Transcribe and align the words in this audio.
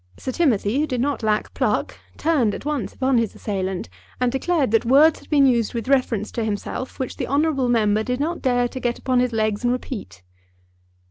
Sir 0.17 0.31
Timothy, 0.31 0.79
who 0.79 0.87
did 0.87 0.99
not 0.99 1.21
lack 1.21 1.53
pluck, 1.53 1.99
turned 2.17 2.55
at 2.55 2.65
once 2.65 2.91
upon 2.91 3.19
his 3.19 3.35
assailant, 3.35 3.87
and 4.19 4.31
declared 4.31 4.71
that 4.71 4.83
words 4.83 5.19
had 5.19 5.29
been 5.29 5.45
used 5.45 5.75
with 5.75 5.87
reference 5.87 6.31
to 6.31 6.43
himself 6.43 6.97
which 6.97 7.17
the 7.17 7.27
honourable 7.27 7.69
member 7.69 8.01
did 8.01 8.19
not 8.19 8.41
dare 8.41 8.67
to 8.67 8.79
get 8.79 8.97
upon 8.97 9.19
his 9.19 9.31
legs 9.31 9.63
and 9.63 9.71
repeat. 9.71 10.23